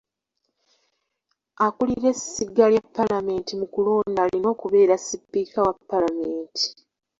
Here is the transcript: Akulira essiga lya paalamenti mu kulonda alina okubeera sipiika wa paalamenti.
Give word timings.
Akulira 1.65 2.07
essiga 2.15 2.65
lya 2.71 2.83
paalamenti 2.95 3.51
mu 3.59 3.65
kulonda 3.73 4.19
alina 4.25 4.47
okubeera 4.53 4.95
sipiika 5.05 5.57
wa 5.65 5.73
paalamenti. 5.89 6.65